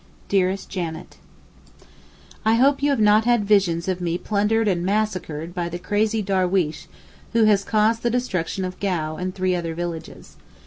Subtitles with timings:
[0.29, 1.17] DEAREST JANET,
[2.43, 6.23] I hope you have not had visions of me plundered and massacred by the crazy
[6.23, 6.87] darweesh
[7.33, 10.37] who has caused the destruction of Gau and three other villages.